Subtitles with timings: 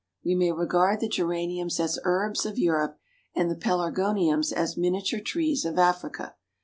[0.25, 2.97] We may regard the Geraniums as herbs of Europe,
[3.35, 6.33] and the Pelargoniums as miniature trees of Africa.